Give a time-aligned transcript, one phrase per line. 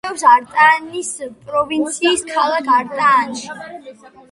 [0.01, 1.11] მდებარეობს არტაანის
[1.51, 3.55] პროვინციის ქალაქ არტაანში.